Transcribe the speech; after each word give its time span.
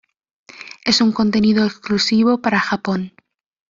Es 0.83 0.99
un 0.99 1.11
contenido 1.11 1.63
exclusivo 1.63 2.41
para 2.41 2.59
Japón. 2.59 3.13